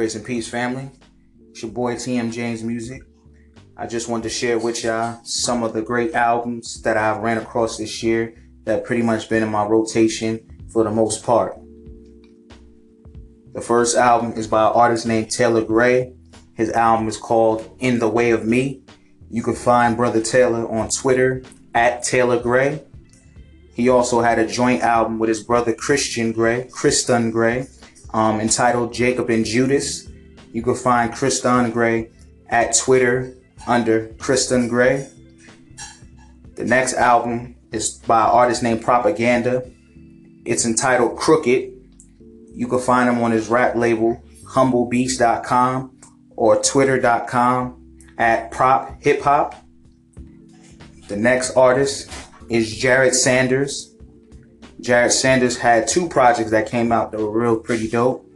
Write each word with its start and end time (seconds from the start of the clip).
Grace 0.00 0.14
and 0.14 0.24
peace, 0.24 0.48
family. 0.48 0.88
It's 1.50 1.60
your 1.60 1.72
boy 1.72 1.94
TM 1.94 2.32
James 2.32 2.64
Music. 2.64 3.02
I 3.76 3.86
just 3.86 4.08
wanted 4.08 4.22
to 4.22 4.30
share 4.30 4.58
with 4.58 4.82
y'all 4.82 5.20
some 5.24 5.62
of 5.62 5.74
the 5.74 5.82
great 5.82 6.14
albums 6.14 6.80
that 6.80 6.96
I've 6.96 7.18
ran 7.18 7.36
across 7.36 7.76
this 7.76 8.02
year 8.02 8.34
that 8.64 8.86
pretty 8.86 9.02
much 9.02 9.28
been 9.28 9.42
in 9.42 9.50
my 9.50 9.66
rotation 9.66 10.40
for 10.72 10.84
the 10.84 10.90
most 10.90 11.22
part. 11.22 11.60
The 13.52 13.60
first 13.60 13.94
album 13.94 14.32
is 14.38 14.46
by 14.46 14.68
an 14.68 14.72
artist 14.72 15.06
named 15.06 15.30
Taylor 15.30 15.62
Gray. 15.62 16.14
His 16.54 16.70
album 16.70 17.06
is 17.06 17.18
called 17.18 17.76
In 17.80 17.98
the 17.98 18.08
Way 18.08 18.30
of 18.30 18.46
Me. 18.46 18.82
You 19.28 19.42
can 19.42 19.54
find 19.54 19.98
Brother 19.98 20.22
Taylor 20.22 20.66
on 20.66 20.88
Twitter 20.88 21.42
at 21.74 22.04
Taylor 22.04 22.40
Gray. 22.42 22.82
He 23.74 23.90
also 23.90 24.22
had 24.22 24.38
a 24.38 24.46
joint 24.46 24.80
album 24.80 25.18
with 25.18 25.28
his 25.28 25.44
brother 25.44 25.74
Christian 25.74 26.32
Gray, 26.32 26.70
Christon 26.72 27.30
Gray, 27.30 27.66
um, 28.12 28.40
entitled 28.40 28.92
Jacob 28.92 29.30
and 29.30 29.44
Judas. 29.44 30.08
You 30.52 30.62
can 30.62 30.74
find 30.74 31.12
Christon 31.12 31.72
Gray 31.72 32.10
at 32.48 32.76
Twitter 32.76 33.34
under 33.66 34.08
Christon 34.18 34.68
Gray. 34.68 35.08
The 36.56 36.64
next 36.64 36.94
album 36.94 37.56
is 37.72 37.94
by 38.06 38.24
an 38.24 38.30
artist 38.30 38.62
named 38.62 38.82
Propaganda. 38.82 39.70
It's 40.44 40.64
entitled 40.64 41.16
Crooked. 41.16 41.72
You 42.52 42.68
can 42.68 42.80
find 42.80 43.08
him 43.08 43.22
on 43.22 43.30
his 43.30 43.48
rap 43.48 43.76
label, 43.76 44.22
humblebeast.com 44.46 45.98
or 46.36 46.62
twitter.com 46.62 47.98
at 48.18 48.50
prop 48.50 49.02
hip 49.02 49.22
hop. 49.22 49.54
The 51.08 51.16
next 51.16 51.56
artist 51.56 52.10
is 52.48 52.80
Jered 52.80 53.14
Sanders. 53.14 53.89
Jered 54.80 55.12
Sanders 55.12 55.58
had 55.58 55.86
two 55.86 56.08
projects 56.08 56.50
that 56.52 56.70
came 56.70 56.90
out 56.90 57.12
that 57.12 57.18
were 57.18 57.30
real 57.30 57.58
pretty 57.58 57.88
dope. 57.88 58.26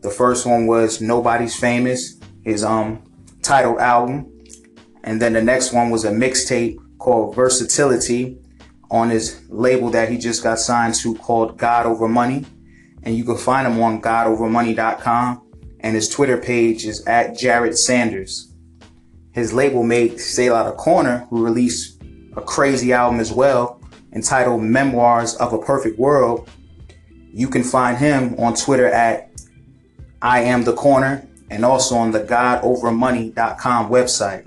The 0.00 0.10
first 0.10 0.46
one 0.46 0.66
was 0.66 1.00
Nobody's 1.00 1.56
Famous, 1.56 2.20
his 2.44 2.62
um 2.62 3.02
titled 3.42 3.78
album. 3.78 4.32
And 5.02 5.20
then 5.20 5.32
the 5.32 5.42
next 5.42 5.72
one 5.72 5.90
was 5.90 6.04
a 6.04 6.12
mixtape 6.12 6.76
called 6.98 7.34
Versatility 7.34 8.38
on 8.90 9.10
his 9.10 9.42
label 9.48 9.90
that 9.90 10.08
he 10.08 10.18
just 10.18 10.42
got 10.42 10.58
signed 10.58 10.94
to 10.96 11.14
called 11.16 11.58
God 11.58 11.86
Over 11.86 12.08
Money. 12.08 12.44
And 13.02 13.16
you 13.16 13.24
can 13.24 13.36
find 13.36 13.66
him 13.66 13.80
on 13.80 14.00
godovermoney.com. 14.00 15.42
And 15.80 15.94
his 15.94 16.08
Twitter 16.08 16.36
page 16.36 16.84
is 16.84 17.04
at 17.06 17.32
Jered 17.32 17.76
Sanders. 17.76 18.52
His 19.32 19.52
label 19.52 19.82
mate, 19.82 20.20
Selah 20.20 20.64
the 20.64 20.72
Corner, 20.72 21.26
who 21.30 21.44
released 21.44 22.00
a 22.36 22.40
crazy 22.40 22.92
album 22.92 23.20
as 23.20 23.32
well 23.32 23.77
entitled 24.12 24.62
Memoirs 24.62 25.34
of 25.36 25.52
a 25.52 25.58
Perfect 25.58 25.98
World. 25.98 26.48
You 27.32 27.48
can 27.48 27.62
find 27.62 27.98
him 27.98 28.34
on 28.38 28.54
Twitter 28.54 28.86
at 28.86 29.30
I 30.22 30.40
Am 30.40 30.64
the 30.64 30.74
Corner 30.74 31.26
and 31.50 31.64
also 31.64 31.96
on 31.96 32.10
the 32.10 32.20
GodOverMoney.com 32.20 33.90
website. 33.90 34.46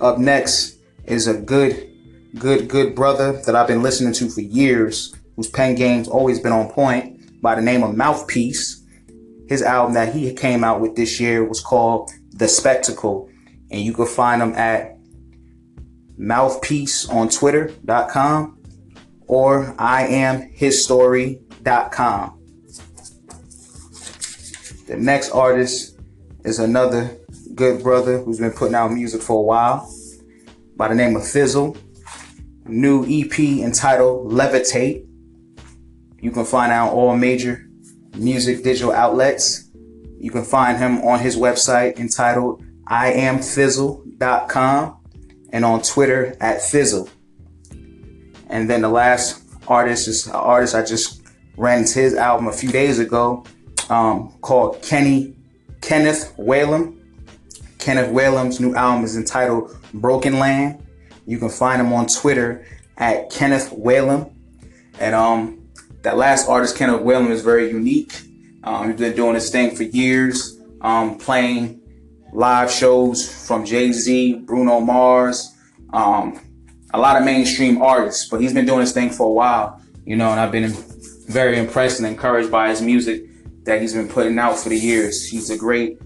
Up 0.00 0.18
next 0.18 0.78
is 1.06 1.26
a 1.26 1.34
good, 1.34 1.90
good, 2.38 2.68
good 2.68 2.94
brother 2.94 3.40
that 3.46 3.56
I've 3.56 3.66
been 3.66 3.82
listening 3.82 4.12
to 4.14 4.28
for 4.28 4.40
years, 4.40 5.14
whose 5.36 5.48
pen 5.48 5.74
game's 5.74 6.08
always 6.08 6.40
been 6.40 6.52
on 6.52 6.70
point, 6.70 7.40
by 7.40 7.54
the 7.54 7.62
name 7.62 7.82
of 7.82 7.96
Mouthpiece. 7.96 8.82
His 9.48 9.62
album 9.62 9.94
that 9.94 10.14
he 10.14 10.32
came 10.34 10.62
out 10.62 10.80
with 10.80 10.96
this 10.96 11.18
year 11.18 11.44
was 11.44 11.60
called 11.60 12.10
The 12.32 12.48
Spectacle, 12.48 13.30
and 13.70 13.80
you 13.80 13.92
can 13.92 14.06
find 14.06 14.42
him 14.42 14.54
at 14.54 14.97
mouthpiece 16.18 17.08
on 17.08 17.28
twitter.com 17.28 18.58
or 19.26 19.74
I 19.78 20.06
am 20.06 20.50
iamhisstory.com. 20.50 22.34
The 24.86 24.96
next 24.96 25.30
artist 25.30 25.98
is 26.44 26.58
another 26.58 27.16
good 27.54 27.82
brother 27.82 28.18
who's 28.18 28.38
been 28.38 28.52
putting 28.52 28.74
out 28.74 28.90
music 28.92 29.20
for 29.20 29.38
a 29.38 29.42
while 29.42 29.92
by 30.76 30.88
the 30.88 30.94
name 30.94 31.14
of 31.16 31.26
Fizzle. 31.28 31.76
New 32.66 33.04
EP 33.04 33.38
entitled 33.38 34.32
Levitate. 34.32 35.06
You 36.20 36.30
can 36.30 36.44
find 36.44 36.72
out 36.72 36.92
all 36.92 37.16
major 37.16 37.68
music 38.16 38.62
digital 38.62 38.92
outlets. 38.92 39.70
You 40.18 40.30
can 40.30 40.44
find 40.44 40.78
him 40.78 41.02
on 41.02 41.20
his 41.20 41.36
website 41.36 41.98
entitled 41.98 42.64
i 42.90 43.12
am 43.12 43.38
iamfizzle.com 43.38 44.97
and 45.52 45.64
on 45.64 45.82
Twitter 45.82 46.36
at 46.40 46.62
Fizzle. 46.62 47.08
And 48.48 48.68
then 48.68 48.82
the 48.82 48.88
last 48.88 49.42
artist 49.66 50.08
is 50.08 50.26
an 50.26 50.32
artist 50.32 50.74
I 50.74 50.84
just 50.84 51.22
ran 51.56 51.80
his 51.86 52.14
album 52.14 52.46
a 52.48 52.52
few 52.52 52.70
days 52.70 52.98
ago 52.98 53.44
um, 53.90 54.32
called 54.40 54.82
Kenny 54.82 55.36
Kenneth 55.80 56.34
Whalum. 56.38 56.96
Kenneth 57.78 58.10
Whalum's 58.10 58.60
new 58.60 58.74
album 58.74 59.04
is 59.04 59.16
entitled 59.16 59.76
Broken 59.94 60.38
Land. 60.38 60.84
You 61.26 61.38
can 61.38 61.48
find 61.48 61.80
him 61.80 61.92
on 61.92 62.06
Twitter 62.06 62.66
at 62.96 63.30
Kenneth 63.30 63.70
Whalum. 63.70 64.32
And 64.98 65.14
um, 65.14 65.68
that 66.02 66.16
last 66.16 66.48
artist, 66.48 66.76
Kenneth 66.76 67.02
Whalum, 67.02 67.30
is 67.30 67.42
very 67.42 67.70
unique. 67.70 68.20
Um, 68.64 68.88
he's 68.90 68.98
been 68.98 69.14
doing 69.14 69.34
this 69.34 69.50
thing 69.50 69.74
for 69.74 69.84
years, 69.84 70.60
um, 70.80 71.18
playing 71.18 71.80
live 72.32 72.70
shows 72.70 73.46
from 73.46 73.64
Jay 73.64 73.92
Z, 73.92 74.34
Bruno 74.46 74.80
Mars, 74.80 75.54
um, 75.92 76.40
a 76.92 76.98
lot 76.98 77.16
of 77.16 77.24
mainstream 77.24 77.82
artists. 77.82 78.28
But 78.28 78.40
he's 78.40 78.54
been 78.54 78.66
doing 78.66 78.80
this 78.80 78.92
thing 78.92 79.10
for 79.10 79.26
a 79.26 79.32
while, 79.32 79.80
you 80.04 80.16
know, 80.16 80.30
and 80.30 80.40
I've 80.40 80.52
been 80.52 80.74
very 81.28 81.58
impressed 81.58 81.98
and 81.98 82.06
encouraged 82.06 82.50
by 82.50 82.70
his 82.70 82.80
music 82.80 83.24
that 83.64 83.80
he's 83.80 83.92
been 83.92 84.08
putting 84.08 84.38
out 84.38 84.58
for 84.58 84.70
the 84.70 84.78
years. 84.78 85.26
He's 85.26 85.50
a 85.50 85.56
great 85.56 85.98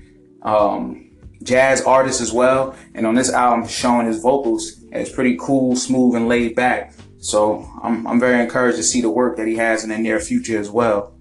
um, 0.43 1.11
jazz 1.43 1.83
artist 1.83 2.21
as 2.21 2.33
well, 2.33 2.75
and 2.95 3.07
on 3.07 3.15
this 3.15 3.31
album, 3.33 3.69
showing 3.69 4.07
his 4.07 4.21
vocals, 4.21 4.83
it's 4.91 5.13
pretty 5.13 5.37
cool, 5.41 5.77
smooth, 5.77 6.17
and 6.17 6.29
laid 6.29 6.55
back. 6.57 6.95
So 7.19 7.69
I'm, 7.83 8.05
I'm 8.07 8.19
very 8.19 8.43
encouraged 8.43 8.79
to 8.79 8.83
see 8.83 9.01
the 9.01 9.11
work 9.11 9.37
that 9.37 9.47
he 9.47 9.57
has 9.57 9.85
in 9.85 9.91
the 9.91 9.99
near 9.99 10.19
future 10.19 10.59
as 10.59 10.71
well. 10.71 11.15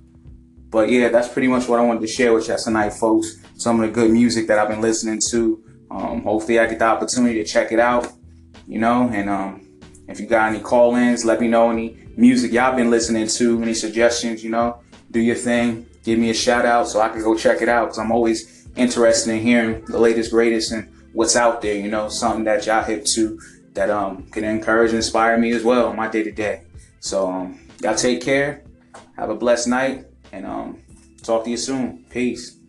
But 0.71 0.89
yeah, 0.89 1.09
that's 1.09 1.27
pretty 1.27 1.49
much 1.49 1.67
what 1.67 1.79
I 1.79 1.83
wanted 1.83 1.99
to 1.99 2.07
share 2.07 2.33
with 2.33 2.47
you 2.47 2.55
tonight, 2.57 2.91
folks. 2.91 3.37
Some 3.55 3.81
of 3.81 3.87
the 3.87 3.93
good 3.93 4.09
music 4.09 4.47
that 4.47 4.57
I've 4.57 4.69
been 4.69 4.81
listening 4.81 5.19
to. 5.29 5.63
Um, 5.91 6.23
hopefully, 6.23 6.59
I 6.59 6.65
get 6.65 6.79
the 6.79 6.85
opportunity 6.85 7.35
to 7.35 7.43
check 7.43 7.73
it 7.73 7.79
out, 7.79 8.07
you 8.67 8.79
know. 8.79 9.09
And 9.13 9.29
um, 9.29 9.67
if 10.07 10.21
you 10.21 10.27
got 10.27 10.49
any 10.49 10.61
call 10.61 10.95
ins, 10.95 11.25
let 11.25 11.41
me 11.41 11.49
know 11.49 11.69
any 11.69 11.97
music 12.15 12.53
y'all 12.53 12.73
been 12.73 12.89
listening 12.89 13.27
to, 13.27 13.61
any 13.61 13.73
suggestions, 13.73 14.43
you 14.43 14.49
know. 14.49 14.79
Do 15.11 15.19
your 15.19 15.35
thing. 15.35 15.85
Give 16.05 16.17
me 16.17 16.29
a 16.29 16.33
shout 16.33 16.65
out 16.65 16.87
so 16.87 17.01
I 17.01 17.09
can 17.09 17.21
go 17.21 17.35
check 17.35 17.61
it 17.61 17.67
out 17.67 17.87
because 17.87 17.99
I'm 17.99 18.11
always 18.11 18.67
interested 18.77 19.33
in 19.33 19.41
hearing 19.41 19.83
the 19.85 19.99
latest, 19.99 20.31
greatest, 20.31 20.71
and 20.71 20.89
what's 21.11 21.35
out 21.35 21.61
there, 21.61 21.75
you 21.75 21.89
know, 21.89 22.07
something 22.07 22.45
that 22.45 22.65
y'all 22.65 22.83
hip 22.83 23.03
to 23.05 23.37
that 23.73 23.89
um, 23.89 24.23
can 24.31 24.45
encourage 24.45 24.91
and 24.91 24.97
inspire 24.97 25.37
me 25.37 25.51
as 25.51 25.63
well 25.63 25.87
on 25.87 25.97
my 25.97 26.07
day 26.07 26.23
to 26.23 26.31
day. 26.31 26.63
So, 27.01 27.29
um, 27.29 27.59
y'all 27.81 27.95
take 27.95 28.21
care. 28.21 28.63
Have 29.17 29.29
a 29.29 29.35
blessed 29.35 29.67
night 29.67 30.05
and 30.31 30.45
um, 30.45 30.81
talk 31.23 31.43
to 31.45 31.49
you 31.49 31.57
soon. 31.57 32.05
Peace. 32.09 32.60